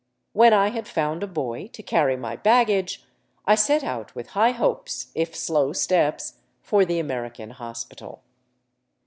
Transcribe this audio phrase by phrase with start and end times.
[0.33, 3.03] When I had found a boy to carry my baggage,
[3.45, 8.23] I set out with high hopes, if slow steps, for the American hospital.